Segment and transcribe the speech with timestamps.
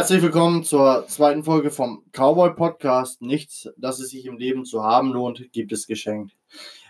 [0.00, 3.20] Herzlich willkommen zur zweiten Folge vom Cowboy Podcast.
[3.20, 6.34] Nichts, das es sich im Leben zu haben lohnt, gibt es geschenkt.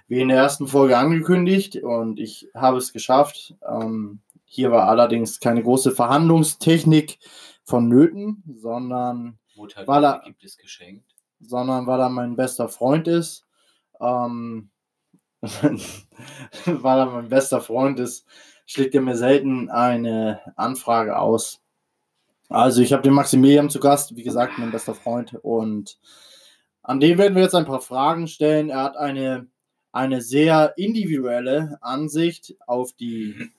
[0.06, 3.56] Wie in der ersten Folge angekündigt und ich habe es geschafft.
[3.68, 7.18] Ähm, hier war allerdings keine große Verhandlungstechnik
[7.64, 9.40] vonnöten, sondern
[9.86, 11.10] weil er, gibt es geschenkt.
[11.40, 13.44] sondern weil er mein bester Freund ist.
[14.00, 14.70] Ähm,
[15.40, 18.24] weil er mein bester Freund ist,
[18.66, 21.60] schlägt er mir selten eine Anfrage aus.
[22.50, 25.38] Also ich habe den Maximilian zu Gast, wie gesagt, mein bester Freund.
[25.42, 25.98] Und
[26.82, 28.70] an dem werden wir jetzt ein paar Fragen stellen.
[28.70, 29.46] Er hat eine,
[29.92, 33.52] eine sehr individuelle Ansicht auf die,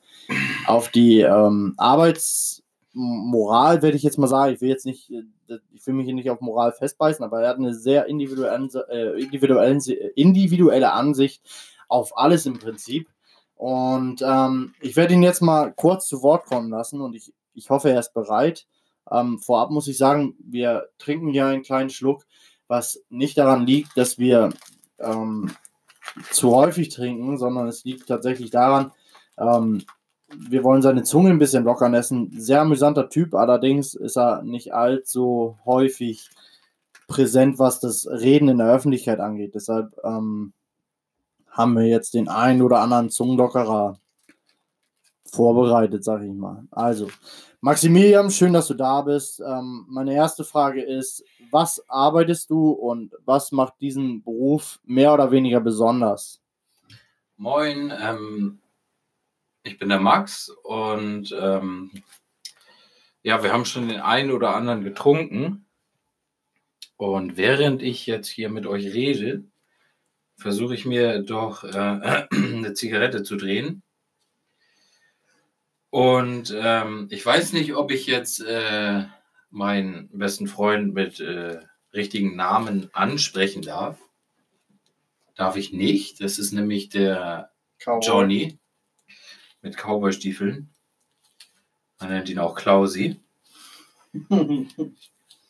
[0.67, 4.54] auf die ähm, Arbeitsmoral, werde ich jetzt mal sagen.
[4.54, 5.23] Ich will jetzt nicht, äh,
[5.72, 9.22] ich will mich hier nicht auf Moral festbeißen, aber er hat eine sehr individuelle, äh,
[9.22, 9.80] individuelle,
[10.16, 11.42] individuelle Ansicht
[11.88, 13.08] auf alles im Prinzip.
[13.56, 17.69] Und ähm, ich werde ihn jetzt mal kurz zu Wort kommen lassen und ich, ich
[17.69, 18.67] hoffe, er ist bereit.
[19.09, 22.25] Ähm, vorab muss ich sagen, wir trinken ja einen kleinen Schluck,
[22.67, 24.52] was nicht daran liegt, dass wir
[24.99, 25.52] ähm,
[26.31, 28.91] zu häufig trinken, sondern es liegt tatsächlich daran,
[29.38, 29.83] ähm,
[30.38, 31.94] wir wollen seine Zunge ein bisschen lockern.
[31.94, 36.29] Er ist ein sehr amüsanter Typ, allerdings ist er nicht allzu häufig
[37.07, 39.55] präsent, was das Reden in der Öffentlichkeit angeht.
[39.55, 40.53] Deshalb ähm,
[41.49, 43.99] haben wir jetzt den einen oder anderen Zungenlockerer
[45.32, 46.68] vorbereitet, sag ich mal.
[46.72, 47.10] Also,
[47.62, 49.40] Maximilian, schön, dass du da bist.
[49.40, 55.32] Ähm, meine erste Frage ist, was arbeitest du und was macht diesen Beruf mehr oder
[55.32, 56.42] weniger besonders?
[57.38, 58.59] Moin, ähm,
[59.64, 61.92] ich bin der Max und ähm,
[63.24, 65.66] ja, wir haben schon den einen oder anderen getrunken.
[66.98, 69.44] Und während ich jetzt hier mit euch rede,
[70.36, 73.84] versuche ich mir doch äh, eine Zigarette zu drehen.
[75.91, 79.03] Und ähm, ich weiß nicht, ob ich jetzt äh,
[79.50, 81.59] meinen besten Freund mit äh,
[81.94, 84.00] richtigen Namen ansprechen darf.
[85.35, 86.22] Darf ich nicht.
[86.22, 88.07] Das ist nämlich der Cowboy.
[88.07, 88.59] Johnny
[89.62, 90.69] mit Cowboy-Stiefeln.
[92.00, 93.19] Man nennt ihn auch Klausi.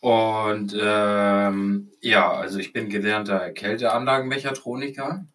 [0.02, 5.26] Und ähm, ja, also ich bin gelernter Kälteanlagenmechatroniker.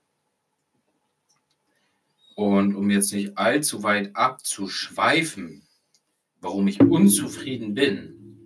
[2.37, 5.67] Und um jetzt nicht allzu weit abzuschweifen,
[6.43, 8.43] warum ich unzufrieden bin,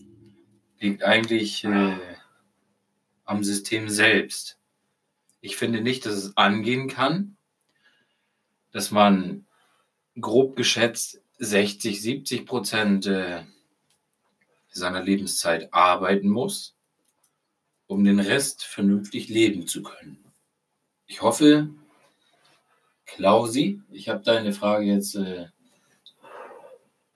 [0.78, 1.99] liegt eigentlich äh,
[3.25, 4.61] am System selbst.
[5.41, 7.37] Ich finde nicht, dass es angehen kann,
[8.71, 9.45] dass man
[10.21, 13.43] grob geschätzt 60, 70 Prozent äh,
[14.69, 16.77] seiner Lebenszeit arbeiten muss,
[17.89, 20.25] um den Rest vernünftig leben zu können.
[21.07, 21.71] Ich hoffe,
[23.15, 25.47] Klausi, ich habe deine Frage jetzt äh,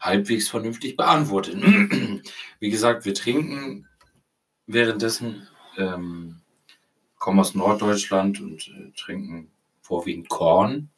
[0.00, 1.56] halbwegs vernünftig beantwortet.
[2.60, 3.88] Wie gesagt, wir trinken
[4.66, 5.46] währenddessen,
[5.76, 6.40] ähm,
[7.18, 9.50] kommen aus Norddeutschland und äh, trinken
[9.80, 10.90] vorwiegend Korn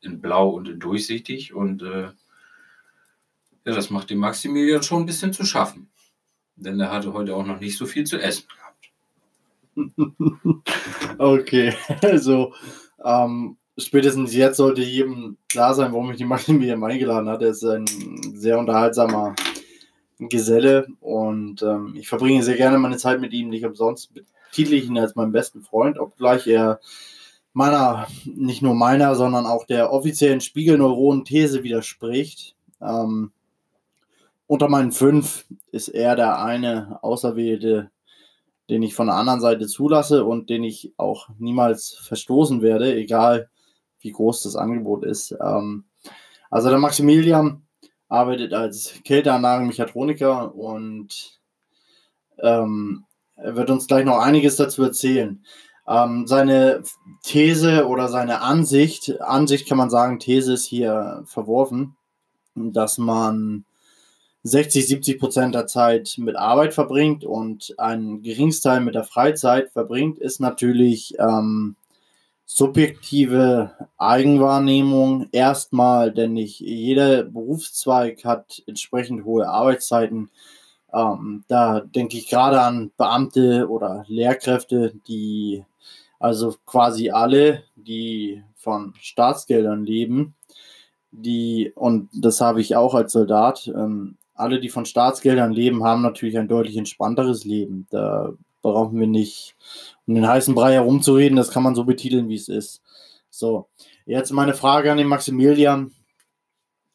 [0.00, 1.52] in Blau und in Durchsichtig.
[1.52, 2.10] Und äh,
[3.64, 5.90] ja, das macht dem Maximilian schon ein bisschen zu schaffen.
[6.56, 8.92] Denn er hatte heute auch noch nicht so viel zu essen gehabt.
[11.18, 12.54] okay, also
[13.04, 17.46] ähm, spätestens jetzt sollte jedem klar sein, warum ich die Maximilian eingeladen habe.
[17.46, 17.86] Er ist ein
[18.34, 19.34] sehr unterhaltsamer
[20.18, 24.86] Geselle und ähm, ich verbringe sehr gerne meine Zeit mit ihm, nicht umsonst betitel ich
[24.86, 26.80] ihn als meinen besten Freund, obgleich er
[27.52, 32.54] meiner, nicht nur meiner, sondern auch der offiziellen Spiegelneuronen-These widerspricht.
[32.80, 33.32] Ähm,
[34.46, 37.90] unter meinen fünf ist er der eine Auserwählte,
[38.70, 43.48] den ich von der anderen Seite zulasse und den ich auch niemals verstoßen werde, egal
[44.02, 45.34] wie groß das Angebot ist.
[45.40, 45.84] Ähm,
[46.50, 47.62] also der Maximilian
[48.08, 51.40] arbeitet als Kälteanlagenmechatroniker und
[52.38, 53.04] ähm,
[53.36, 55.42] er wird uns gleich noch einiges dazu erzählen.
[55.88, 56.82] Ähm, seine
[57.22, 61.96] These oder seine Ansicht, Ansicht kann man sagen, These ist hier verworfen,
[62.54, 63.64] dass man
[64.44, 70.18] 60, 70 Prozent der Zeit mit Arbeit verbringt und einen Geringsteil mit der Freizeit verbringt,
[70.18, 71.76] ist natürlich ähm,
[72.44, 80.30] subjektive Eigenwahrnehmung erstmal, denn nicht jeder Berufszweig hat entsprechend hohe Arbeitszeiten.
[80.92, 85.64] Ähm, da denke ich gerade an Beamte oder Lehrkräfte, die
[86.18, 90.34] also quasi alle, die von Staatsgeldern leben,
[91.12, 96.02] die, und das habe ich auch als Soldat, ähm, alle, die von Staatsgeldern leben, haben
[96.02, 97.86] natürlich ein deutlich entspannteres Leben.
[97.90, 99.56] Da brauchen wir nicht
[100.06, 102.80] um den heißen Brei herumzureden, das kann man so betiteln, wie es ist.
[103.30, 103.68] So,
[104.06, 105.92] jetzt meine Frage an den Maximilian.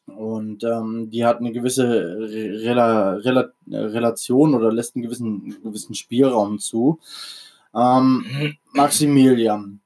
[0.06, 6.58] Und ähm, die hat eine gewisse Rela Rela Relation oder lässt einen gewissen, gewissen Spielraum
[6.58, 6.98] zu.
[7.74, 9.80] Ähm, Maximilian,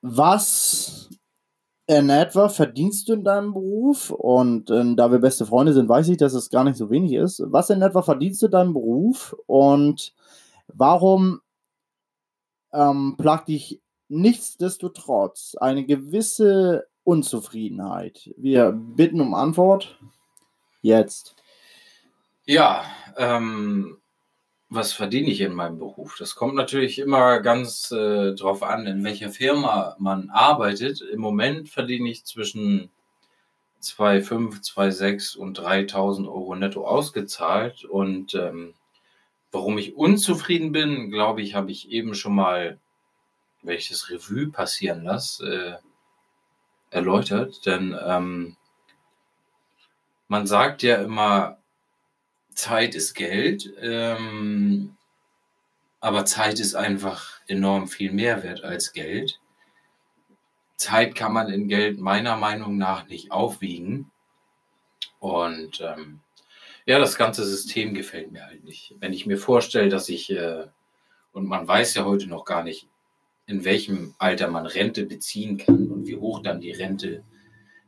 [0.00, 1.10] was
[1.86, 4.10] in etwa verdienst du in deinem Beruf?
[4.10, 7.12] Und äh, da wir beste Freunde sind, weiß ich, dass es gar nicht so wenig
[7.12, 7.42] ist.
[7.46, 9.36] Was in etwa verdienst du in deinem Beruf?
[9.46, 10.14] Und
[10.68, 11.40] warum
[12.72, 18.30] ähm, plagt dich nichtsdestotrotz eine gewisse Unzufriedenheit?
[18.36, 19.98] Wir bitten um Antwort
[20.82, 21.36] jetzt.
[22.46, 22.84] Ja,
[23.16, 23.98] ähm,
[24.68, 26.16] was verdiene ich in meinem Beruf?
[26.18, 31.00] Das kommt natürlich immer ganz äh, drauf an, in welcher Firma man arbeitet.
[31.00, 32.90] Im Moment verdiene ich zwischen
[33.80, 37.84] 2,5, 2,6 und 3.000 Euro netto ausgezahlt.
[37.84, 38.74] Und ähm,
[39.54, 42.80] warum ich unzufrieden bin, glaube ich, habe ich eben schon mal,
[43.62, 45.80] wenn ich das Revue passieren lasse,
[46.90, 47.64] äh, erläutert.
[47.64, 48.56] Denn ähm,
[50.26, 51.58] man sagt ja immer,
[52.52, 54.96] Zeit ist Geld, ähm,
[56.00, 59.40] aber Zeit ist einfach enorm viel mehr wert als Geld.
[60.76, 64.10] Zeit kann man in Geld meiner Meinung nach nicht aufwiegen.
[65.20, 66.23] Und ähm,
[66.86, 68.94] ja, das ganze System gefällt mir halt nicht.
[69.00, 70.66] Wenn ich mir vorstelle, dass ich, äh,
[71.32, 72.88] und man weiß ja heute noch gar nicht,
[73.46, 77.24] in welchem Alter man Rente beziehen kann und wie hoch dann die Rente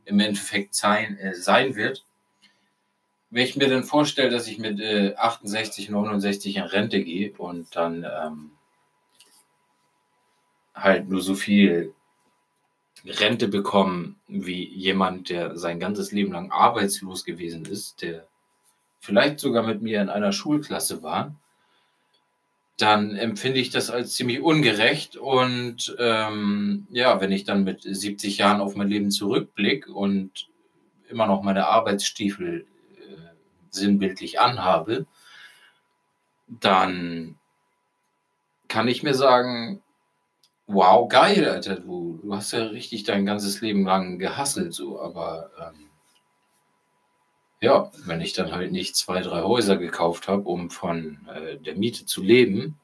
[0.05, 2.05] im Endeffekt sein, äh, sein wird,
[3.31, 7.75] wenn ich mir dann vorstelle, dass ich mit äh, 68, 69 in Rente gehe und
[7.75, 8.51] dann ähm,
[10.75, 11.93] halt nur so viel
[13.05, 18.27] Rente bekomme wie jemand, der sein ganzes Leben lang arbeitslos gewesen ist, der
[19.01, 21.35] vielleicht sogar mit mir in einer Schulklasse war,
[22.77, 25.17] dann empfinde ich das als ziemlich ungerecht.
[25.17, 30.49] Und ähm, ja, wenn ich dann mit 70 Jahren auf mein Leben zurückblicke und
[31.09, 32.67] immer noch meine Arbeitsstiefel
[33.77, 35.07] sinnbildlich anhabe,
[36.49, 37.39] dann
[38.69, 39.83] kann ich mir sagen,
[40.67, 45.51] wow, geil, Alter, du, du hast ja richtig dein ganzes Leben lang gehasselt, so, aber
[45.61, 45.86] ähm,
[47.61, 51.77] ja, wenn ich dann halt nicht zwei, drei Häuser gekauft habe, um von äh, der
[51.77, 52.79] Miete zu leben,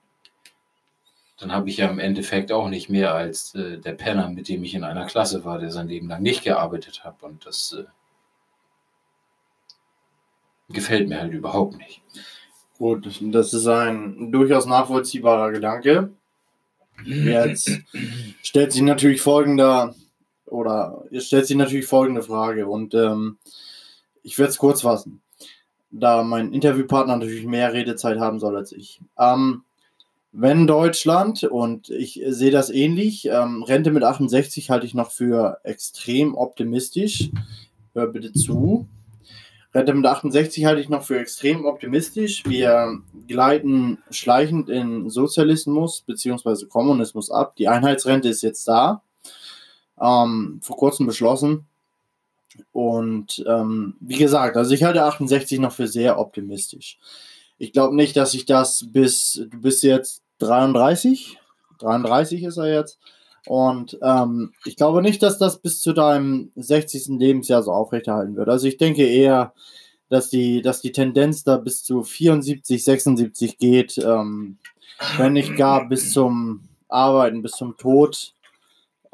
[1.39, 4.63] dann habe ich ja im Endeffekt auch nicht mehr als äh, der Penner, mit dem
[4.65, 7.23] ich in einer Klasse war, der sein Leben lang nicht gearbeitet hat.
[7.23, 7.85] Und das äh,
[10.73, 12.01] gefällt mir halt überhaupt nicht.
[12.79, 16.13] Gut, das ist ein durchaus nachvollziehbarer Gedanke.
[17.05, 17.71] Jetzt
[18.43, 19.95] stellt sich natürlich folgender
[20.47, 23.39] oder stellt sich natürlich folgende Frage und ähm,
[24.23, 25.21] ich werde es kurz fassen,
[25.91, 29.01] da mein Interviewpartner natürlich mehr Redezeit haben soll als ich.
[29.19, 29.65] Ähm,
[30.35, 35.59] wenn Deutschland, und ich sehe das ähnlich, ähm, Rente mit 68 halte ich noch für
[35.63, 37.31] extrem optimistisch.
[37.93, 38.89] Hör bitte zu.
[39.75, 42.45] Rente mit 68 halte ich noch für extrem optimistisch.
[42.47, 42.99] Wir
[43.29, 46.65] gleiten schleichend in Sozialismus bzw.
[46.67, 47.57] Kommunismus ab.
[47.57, 49.03] Die Einheitsrente ist jetzt da,
[50.01, 51.67] ähm, vor kurzem beschlossen.
[52.73, 56.99] Und ähm, wie gesagt, also ich halte 68 noch für sehr optimistisch.
[57.59, 61.39] Ich glaube nicht, dass ich das bis, du bist jetzt 33,
[61.79, 62.99] 33 ist er jetzt,
[63.47, 67.19] und ähm, ich glaube nicht, dass das bis zu deinem 60.
[67.19, 68.49] Lebensjahr so aufrechterhalten wird.
[68.49, 69.53] Also ich denke eher,
[70.09, 74.59] dass die, dass die Tendenz da bis zu 74, 76 geht, ähm,
[75.17, 78.35] wenn nicht gar bis zum Arbeiten, bis zum Tod.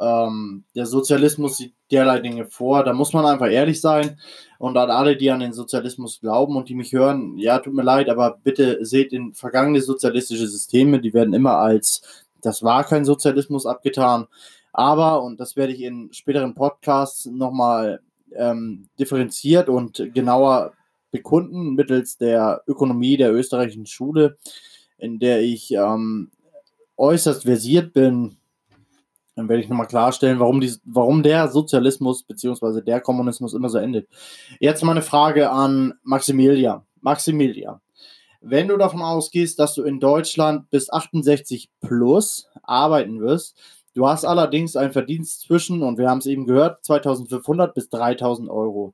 [0.01, 2.85] Ähm, der Sozialismus sieht derlei Dinge vor.
[2.85, 4.19] Da muss man einfach ehrlich sein.
[4.59, 7.83] Und an alle, die an den Sozialismus glauben und die mich hören, ja, tut mir
[7.83, 13.05] leid, aber bitte seht in vergangene sozialistische Systeme, die werden immer als das war kein
[13.05, 14.27] Sozialismus abgetan.
[14.73, 18.01] Aber, und das werde ich in späteren Podcasts nochmal
[18.35, 20.73] ähm, differenziert und genauer
[21.11, 24.37] bekunden mittels der Ökonomie der österreichischen Schule,
[24.99, 26.31] in der ich ähm,
[26.97, 28.38] äußerst versiert bin,
[29.39, 32.83] dann werde ich nochmal klarstellen, warum, die, warum der Sozialismus bzw.
[32.83, 34.09] der Kommunismus immer so endet.
[34.59, 36.83] Jetzt mal eine Frage an Maximilian.
[37.01, 37.81] Maximilian,
[38.41, 43.57] wenn du davon ausgehst, dass du in Deutschland bis 68 plus arbeiten wirst,
[43.95, 48.51] du hast allerdings einen Verdienst zwischen, und wir haben es eben gehört, 2500 bis 3000
[48.51, 48.93] Euro,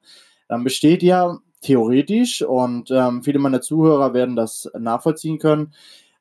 [0.48, 5.72] dann besteht ja theoretisch, und ähm, viele meiner Zuhörer werden das nachvollziehen können,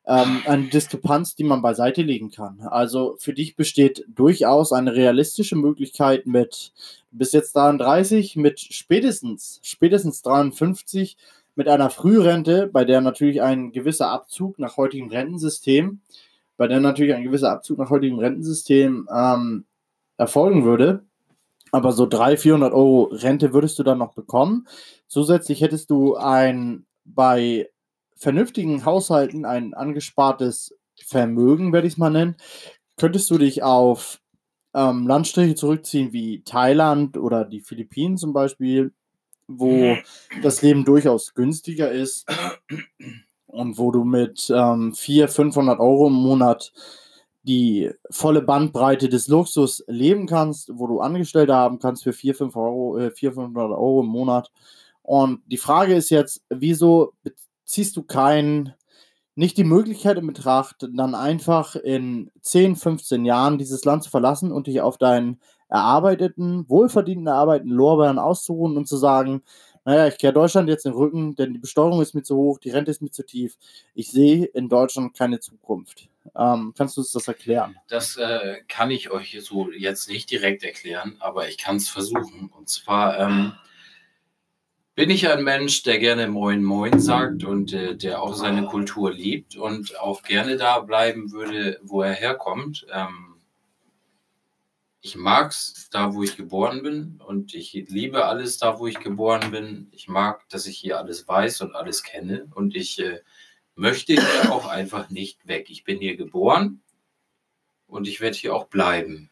[0.06, 2.60] ähm, eine Diskrepanz, die man beiseite legen kann.
[2.60, 6.72] Also für dich besteht durchaus eine realistische Möglichkeit mit,
[7.10, 11.16] bis jetzt 33, mit spätestens, spätestens 53
[11.54, 16.00] mit einer Frührente, bei der natürlich ein gewisser Abzug nach heutigem Rentensystem,
[16.56, 19.64] bei der natürlich ein gewisser Abzug nach heutigem Rentensystem ähm,
[20.16, 21.04] erfolgen würde,
[21.72, 24.68] Aber so 300, 400 Euro Rente würdest du dann noch bekommen.
[25.08, 27.68] Zusätzlich hättest du ein bei
[28.16, 32.36] vernünftigen Haushalten ein angespartes Vermögen, werde ich es mal nennen.
[32.96, 34.20] Könntest du dich auf
[34.74, 38.92] ähm, Landstriche zurückziehen wie Thailand oder die Philippinen zum Beispiel,
[39.46, 39.96] wo
[40.42, 42.26] das Leben durchaus günstiger ist
[43.46, 46.72] und wo du mit ähm, 400, 500 Euro im Monat
[47.42, 52.56] die volle Bandbreite des Luxus leben kannst, wo du Angestellte haben kannst für 400, 5
[52.56, 54.50] Euro, äh, 400, 500 Euro im Monat.
[55.02, 57.12] Und die Frage ist jetzt, wieso
[57.64, 58.74] ziehst du keinen,
[59.34, 64.52] nicht die Möglichkeit in Betracht, dann einfach in 10, 15 Jahren dieses Land zu verlassen
[64.52, 69.42] und dich auf deinen erarbeiteten, wohlverdienten erarbeiteten Lorbeeren auszuruhen und zu sagen,
[69.84, 72.70] naja, ich kehre Deutschland jetzt den Rücken, denn die Besteuerung ist mir zu hoch, die
[72.70, 73.58] Rente ist mir zu tief.
[73.94, 76.08] Ich sehe in Deutschland keine Zukunft.
[76.34, 77.76] Ähm, kannst du uns das erklären?
[77.88, 82.50] Das äh, kann ich euch so jetzt nicht direkt erklären, aber ich kann es versuchen.
[82.56, 83.52] Und zwar ähm,
[84.94, 89.12] bin ich ein Mensch, der gerne Moin Moin sagt und äh, der auch seine Kultur
[89.12, 92.86] liebt und auch gerne da bleiben würde, wo er herkommt.
[92.92, 93.36] Ähm,
[95.00, 99.00] ich mag es da, wo ich geboren bin und ich liebe alles da, wo ich
[99.00, 99.88] geboren bin.
[99.92, 103.20] Ich mag, dass ich hier alles weiß und alles kenne und ich äh,
[103.74, 105.66] möchte hier auch einfach nicht weg.
[105.70, 106.82] Ich bin hier geboren
[107.86, 109.28] und ich werde hier auch bleiben.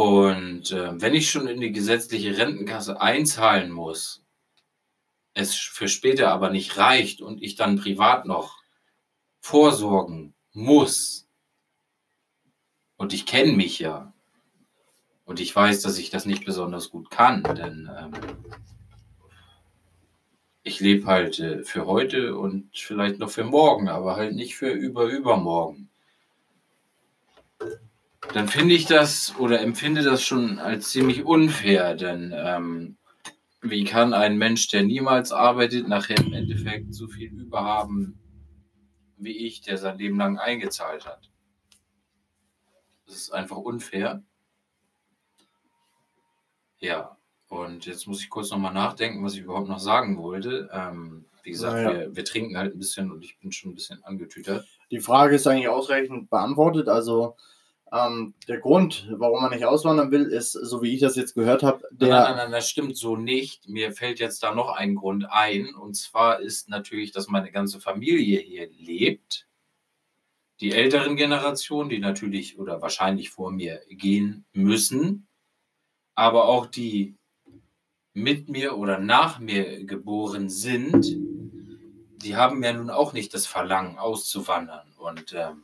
[0.00, 4.24] Und äh, wenn ich schon in die gesetzliche Rentenkasse einzahlen muss,
[5.34, 8.56] es für später aber nicht reicht und ich dann privat noch
[9.42, 11.28] vorsorgen muss,
[12.96, 14.14] und ich kenne mich ja.
[15.26, 18.12] Und ich weiß, dass ich das nicht besonders gut kann, denn ähm,
[20.62, 24.70] ich lebe halt äh, für heute und vielleicht noch für morgen, aber halt nicht für
[24.70, 25.89] über übermorgen.
[28.32, 32.96] Dann finde ich das oder empfinde das schon als ziemlich unfair, denn ähm,
[33.60, 38.16] wie kann ein Mensch, der niemals arbeitet, nachher im Endeffekt so viel überhaben
[39.16, 41.30] wie ich, der sein Leben lang eingezahlt hat?
[43.06, 44.22] Das ist einfach unfair.
[46.78, 47.18] Ja,
[47.48, 50.70] und jetzt muss ich kurz nochmal nachdenken, was ich überhaupt noch sagen wollte.
[50.72, 51.98] Ähm, wie gesagt, naja.
[51.98, 54.66] wir, wir, trinken halt ein bisschen und ich bin schon ein bisschen angetütert.
[54.90, 56.88] Die Frage ist eigentlich ausreichend beantwortet.
[56.88, 57.36] Also
[57.92, 61.62] ähm, der Grund, warum man nicht auswandern will, ist, so wie ich das jetzt gehört
[61.62, 62.08] habe, der.
[62.08, 63.68] Nein, nein, nein, das stimmt so nicht.
[63.68, 65.74] Mir fällt jetzt da noch ein Grund ein.
[65.74, 69.46] Und zwar ist natürlich, dass meine ganze Familie hier lebt
[70.60, 75.26] die älteren Generationen, die natürlich oder wahrscheinlich vor mir gehen müssen,
[76.14, 77.16] aber auch die
[78.12, 81.16] mit mir oder nach mir geboren sind,
[82.22, 84.92] die haben ja nun auch nicht das Verlangen auszuwandern.
[84.98, 85.62] Und ähm,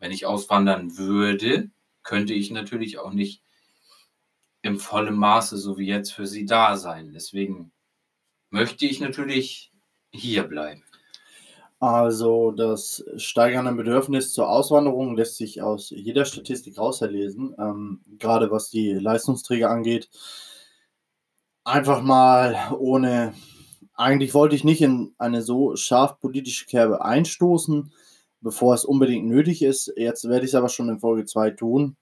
[0.00, 1.70] wenn ich auswandern würde,
[2.02, 3.42] könnte ich natürlich auch nicht
[4.62, 7.12] im vollen Maße, so wie jetzt, für sie da sein.
[7.12, 7.70] Deswegen
[8.50, 9.72] möchte ich natürlich
[10.10, 10.82] hier bleiben.
[11.78, 18.68] Also das steigernde Bedürfnis zur Auswanderung lässt sich aus jeder Statistik rauslesen, ähm, gerade was
[18.68, 20.10] die Leistungsträger angeht.
[21.64, 23.32] Einfach mal ohne,
[23.94, 27.92] eigentlich wollte ich nicht in eine so scharf politische Kerbe einstoßen,
[28.40, 29.92] bevor es unbedingt nötig ist.
[29.96, 31.96] Jetzt werde ich es aber schon in Folge 2 tun.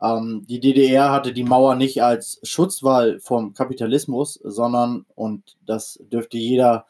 [0.00, 6.38] Ähm, die DDR hatte die Mauer nicht als Schutzwall vom Kapitalismus, sondern, und das dürfte
[6.38, 6.86] jeder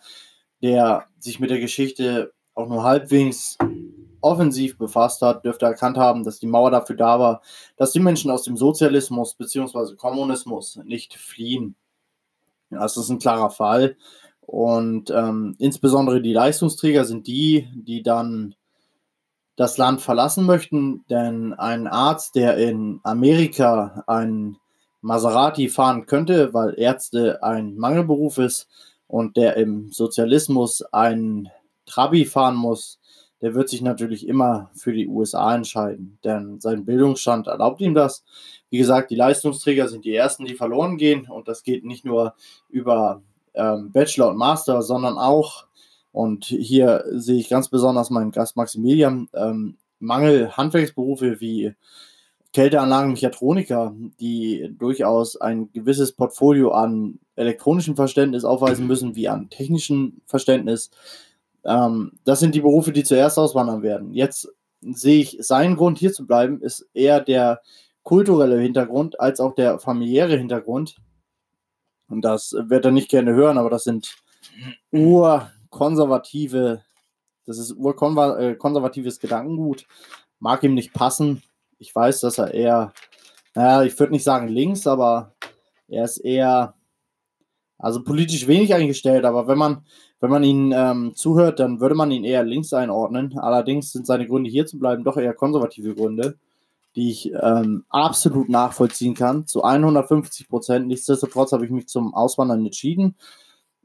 [0.63, 3.59] der sich mit der Geschichte auch nur halbwegs
[4.21, 7.43] offensiv befasst hat, dürfte erkannt haben, dass die Mauer dafür da war,
[7.77, 9.95] dass die Menschen aus dem Sozialismus bzw.
[9.97, 11.77] Kommunismus nicht fliehen.
[12.71, 13.97] Das ist ein klarer Fall.
[14.41, 18.55] Und ähm, insbesondere die Leistungsträger sind die, die dann
[19.57, 24.57] das Land verlassen möchten, denn ein Arzt, der in Amerika ein
[25.01, 28.69] Maserati fahren könnte, weil Ärzte ein Mangelberuf ist,
[29.09, 31.49] und der im Sozialismus einen
[31.87, 32.99] Trabi fahren muss,
[33.43, 38.25] der wird sich natürlich immer für die USA entscheiden, denn sein Bildungsstand erlaubt ihm das.
[38.71, 42.35] Wie gesagt, die Leistungsträger sind die ersten, die verloren gehen und das geht nicht nur
[42.69, 43.23] über
[43.55, 45.67] ähm, Bachelor und Master, sondern auch,
[46.17, 51.75] und hier sehe ich ganz besonders meinen Gast Maximilian, ähm, Mangel Handwerksberufe wie
[52.55, 60.91] Kälteanlagenmechatroniker, die durchaus ein gewisses Portfolio an elektronischem Verständnis aufweisen müssen, wie an technischem Verständnis.
[61.67, 64.15] Ähm, das sind die Berufe, die zuerst auswandern werden.
[64.15, 64.49] Jetzt
[64.81, 67.61] sehe ich, sein Grund hier zu bleiben, ist eher der
[68.05, 70.97] kulturelle Hintergrund als auch der familiäre Hintergrund.
[72.09, 74.17] Und das wird er nicht gerne hören, aber das sind
[75.77, 76.83] urkonservative,
[77.45, 79.87] das ist urkonservatives Gedankengut.
[80.39, 81.43] Mag ihm nicht passen,
[81.79, 82.93] ich weiß, dass er eher
[83.57, 85.35] naja, ich würde nicht sagen links, aber
[85.89, 86.75] er ist eher,
[87.79, 89.87] also politisch wenig eingestellt, aber wenn man,
[90.21, 93.39] wenn man ihn ähm, zuhört, dann würde man ihn eher links einordnen.
[93.39, 96.39] Allerdings sind seine Gründe hier zu bleiben doch eher konservative Gründe,
[96.97, 100.87] die ich ähm, absolut nachvollziehen kann, zu 150 Prozent.
[100.87, 103.17] Nichtsdestotrotz habe ich mich zum Auswandern entschieden.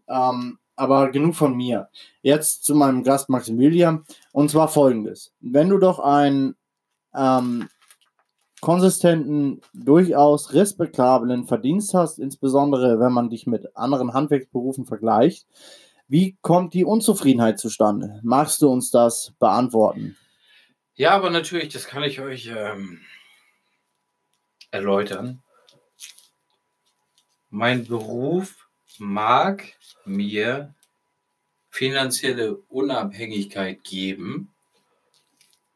[0.10, 1.90] Ähm, aber genug von mir.
[2.24, 4.04] Jetzt zu meinem Gast Maximilian.
[4.32, 5.32] Und zwar folgendes.
[5.40, 6.56] Wenn du doch einen
[7.14, 7.70] ähm,
[8.62, 15.46] konsistenten, durchaus respektablen Verdienst hast, insbesondere wenn man dich mit anderen Handwerksberufen vergleicht,
[16.08, 18.20] wie kommt die Unzufriedenheit zustande?
[18.24, 20.18] Magst du uns das beantworten?
[20.96, 23.02] Ja, aber natürlich, das kann ich euch ähm,
[24.72, 25.44] erläutern.
[27.52, 28.61] Mein Beruf
[29.02, 29.64] mag
[30.06, 30.76] mir
[31.72, 34.54] finanzielle Unabhängigkeit geben,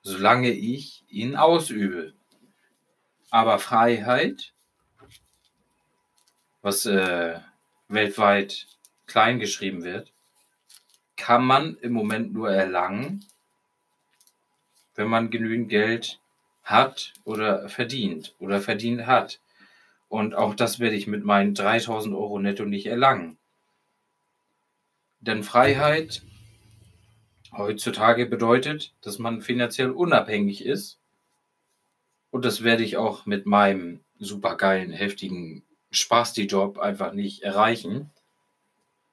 [0.04, 2.14] solange ich ihn ausübe.
[3.32, 4.54] Aber Freiheit,
[6.62, 7.40] was äh,
[7.88, 8.68] weltweit
[9.08, 10.14] klein geschrieben wird,
[11.18, 13.26] kann man im Moment nur erlangen,
[14.94, 16.20] wenn man genügend Geld
[16.64, 19.40] hat oder verdient oder verdient hat.
[20.08, 23.38] Und auch das werde ich mit meinen 3000 Euro netto nicht erlangen.
[25.20, 26.22] Denn Freiheit
[27.52, 31.00] heutzutage bedeutet, dass man finanziell unabhängig ist.
[32.32, 38.12] Und das werde ich auch mit meinem supergeilen, heftigen Spaß-Job einfach nicht erreichen.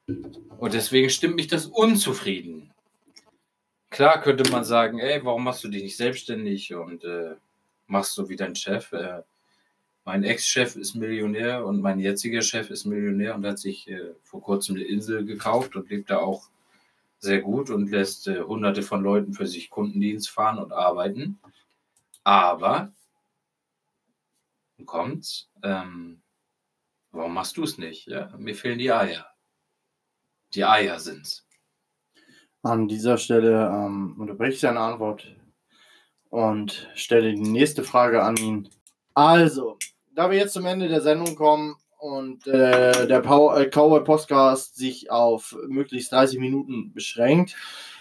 [0.07, 2.73] Und deswegen stimmt mich das unzufrieden.
[3.91, 7.37] Klar könnte man sagen, ey, warum machst du dich nicht selbstständig und äh,
[7.87, 8.93] machst so wie dein Chef?
[8.93, 9.23] Äh,
[10.05, 14.43] mein Ex-Chef ist Millionär und mein jetziger Chef ist Millionär und hat sich äh, vor
[14.43, 16.49] kurzem eine Insel gekauft und lebt da auch
[17.19, 21.39] sehr gut und lässt äh, hunderte von Leuten für sich Kundendienst fahren und arbeiten.
[22.25, 22.93] Aber,
[24.85, 26.21] kommt's, ähm,
[27.13, 28.09] warum machst du es nicht?
[28.09, 29.27] Ja, mir fehlen die Eier.
[30.55, 31.47] Die Eier sind's.
[32.65, 35.35] An dieser Stelle ähm, unterbreche ich seine Antwort
[36.31, 38.69] und stelle die nächste Frage an ihn.
[39.15, 39.79] Also,
[40.15, 44.77] da wir jetzt zum Ende der Sendung kommen und äh, der Power, äh, Cowboy Podcast
[44.77, 47.57] sich auf möglichst 30 Minuten beschränkt,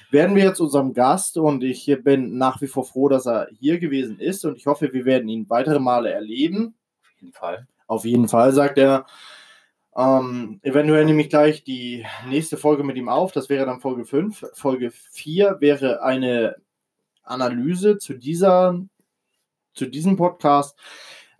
[0.09, 3.79] werden wir jetzt unserem Gast und ich bin nach wie vor froh, dass er hier
[3.79, 6.75] gewesen ist und ich hoffe, wir werden ihn weitere Male erleben.
[7.01, 7.67] Auf jeden Fall.
[7.87, 9.05] Auf jeden Fall, sagt er.
[9.95, 13.31] Ähm, eventuell nehme ich gleich die nächste Folge mit ihm auf.
[13.31, 14.51] Das wäre dann Folge 5.
[14.53, 16.55] Folge 4 wäre eine
[17.23, 18.79] Analyse zu dieser,
[19.73, 20.77] zu diesem Podcast.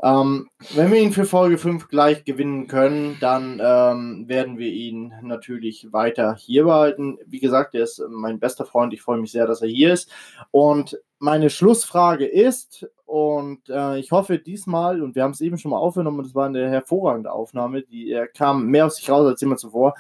[0.04, 5.14] Ähm, wenn wir ihn für Folge 5 gleich gewinnen können, dann ähm, werden wir ihn
[5.22, 7.20] natürlich weiter hier behalten.
[7.28, 8.94] Wie gesagt, er ist mein bester Freund.
[8.94, 10.10] Ich freue mich sehr, dass er hier ist.
[10.50, 15.72] Und meine Schlussfrage ist, und äh, ich hoffe diesmal, und wir haben es eben schon
[15.72, 19.42] mal aufgenommen, das war eine hervorragende Aufnahme, die er kam mehr aus sich raus als
[19.42, 19.94] immer zuvor.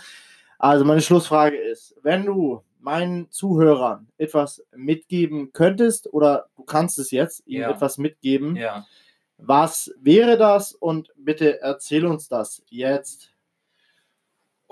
[0.58, 7.12] Also meine Schlussfrage ist, wenn du meinen Zuhörern etwas mitgeben könntest oder du kannst es
[7.12, 7.70] jetzt ihnen Ja.
[7.72, 8.86] etwas mitgeben, Ja.
[9.42, 10.74] Was wäre das?
[10.74, 13.32] Und bitte erzähl uns das jetzt.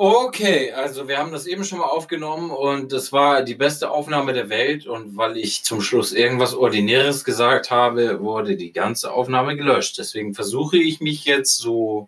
[0.01, 4.31] Okay, also wir haben das eben schon mal aufgenommen und das war die beste Aufnahme
[4.31, 9.57] der Welt und weil ich zum Schluss irgendwas Ordinäres gesagt habe, wurde die ganze Aufnahme
[9.57, 9.97] gelöscht.
[9.97, 12.07] Deswegen versuche ich mich jetzt so,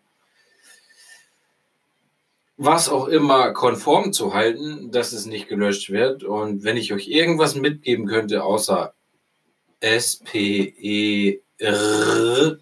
[2.55, 6.23] was auch immer, konform zu halten, dass es nicht gelöscht wird.
[6.23, 8.93] Und wenn ich euch irgendwas mitgeben könnte, außer
[9.81, 12.57] S, P, E, R,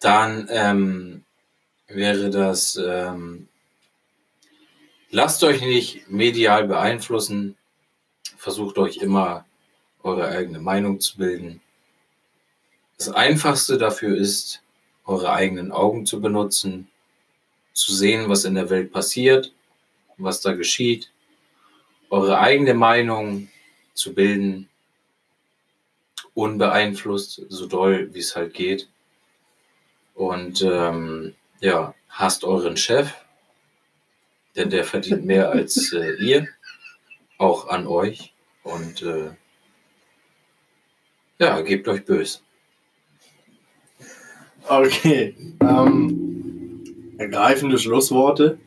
[0.00, 1.24] dann ähm,
[1.88, 3.48] wäre das, ähm,
[5.10, 7.56] lasst euch nicht medial beeinflussen,
[8.36, 9.44] versucht euch immer
[10.04, 11.60] eure eigene Meinung zu bilden.
[12.98, 14.62] Das Einfachste dafür ist,
[15.04, 16.88] eure eigenen Augen zu benutzen,
[17.72, 19.52] zu sehen, was in der Welt passiert,
[20.16, 21.10] was da geschieht,
[22.10, 23.48] eure eigene Meinung
[23.94, 24.68] zu bilden,
[26.36, 28.88] unbeeinflusst, so doll wie es halt geht.
[30.14, 33.12] Und ähm, ja, hasst euren Chef,
[34.54, 36.46] denn der verdient mehr als äh, ihr,
[37.38, 38.34] auch an euch.
[38.62, 39.30] Und äh,
[41.38, 42.40] ja, gebt euch böse.
[44.68, 45.34] Okay.
[45.60, 46.84] Ähm,
[47.18, 48.58] ergreifende Schlussworte.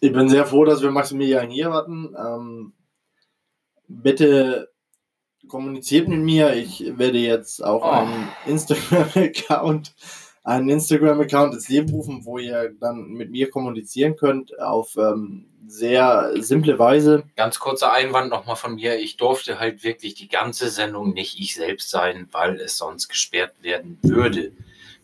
[0.00, 2.14] Ich bin sehr froh, dass wir Maximilian hier hatten.
[2.18, 2.72] Ähm,
[3.86, 4.73] bitte
[5.48, 6.54] kommuniziert mit mir.
[6.54, 7.90] Ich werde jetzt auch Oh.
[7.90, 9.94] einen Instagram-Account
[10.44, 16.34] einen Instagram-Account ins Leben rufen, wo ihr dann mit mir kommunizieren könnt auf ähm, sehr
[16.36, 17.24] simple Weise.
[17.34, 18.98] Ganz kurzer Einwand nochmal von mir.
[18.98, 23.54] Ich durfte halt wirklich die ganze Sendung nicht ich selbst sein, weil es sonst gesperrt
[23.62, 24.52] werden würde.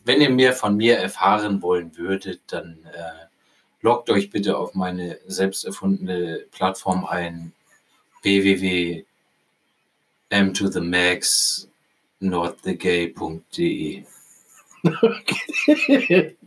[0.04, 3.26] Wenn ihr mehr von mir erfahren wollen würdet, dann äh,
[3.80, 7.52] loggt euch bitte auf meine selbst erfundene Plattform ein.
[8.22, 9.04] www
[10.30, 11.68] m to the max
[12.20, 14.04] notthegay.de.
[15.02, 16.36] Okay.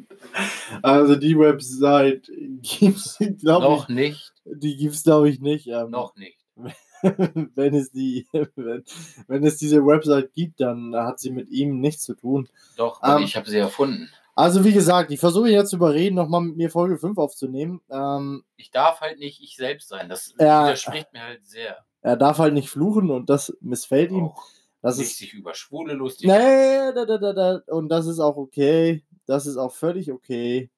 [0.82, 2.28] Also die Website
[2.64, 5.68] gibt's, glaube Noch ich, nicht, die gibt's glaube ich nicht.
[5.68, 6.40] Ähm, noch nicht.
[7.04, 8.84] wenn es die, wenn,
[9.28, 12.48] wenn es diese Website gibt, dann hat sie mit ihm nichts zu tun.
[12.78, 14.10] Doch, aber Ähm, ich habe sie erfunden.
[14.34, 17.82] Also wie gesagt, ich versuche jetzt zu überreden, nochmal mit mir Folge 5 aufzunehmen.
[17.92, 20.10] Ähm, Ich darf halt nicht ich selbst sein.
[20.10, 20.64] Das Ja.
[20.66, 21.78] widerspricht mir halt sehr.
[22.04, 24.26] Er darf halt nicht fluchen und das missfällt ihm.
[24.26, 24.44] Auch
[24.82, 26.28] Das nicht ist sich über Schwule lustig.
[26.28, 27.62] Nee, da, da, da.
[27.68, 29.04] Und das ist auch okay.
[29.26, 30.70] Das ist auch völlig okay.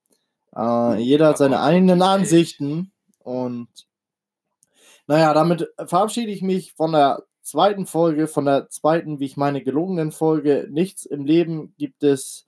[0.56, 2.04] Äh, jeder hat seine eigenen.
[2.04, 2.92] Ansichten.
[3.24, 3.68] Und
[5.08, 9.64] naja, damit verabschiede ich mich von der zweiten Folge, von der zweiten, wie ich meine,
[9.64, 10.68] gelungenen Folge.
[10.70, 12.46] Nichts im Leben gibt es,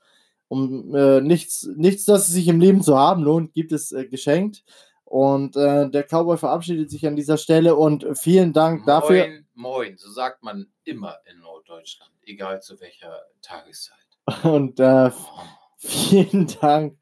[0.47, 4.05] um äh, nichts, nichts, das es sich im Leben zu haben lohnt, gibt es äh,
[4.05, 4.63] geschenkt.
[5.09, 9.25] Und äh, der Cowboy verabschiedet sich an dieser Stelle und vielen Dank dafür.
[9.25, 9.97] Moin, moin.
[9.97, 13.95] So sagt man immer in Norddeutschland, egal zu welcher Tageszeit.
[14.43, 15.41] Und äh, Oh.
[15.77, 16.97] Vielen Dank,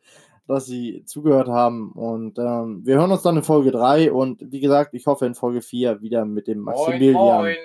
[0.48, 1.92] dass Sie zugehört haben.
[1.94, 4.12] Und ähm, wir hören uns dann in Folge 3.
[4.12, 7.14] Und wie gesagt, ich hoffe in Folge 4 wieder mit dem Moin, Maximilian.
[7.42, 7.56] moin.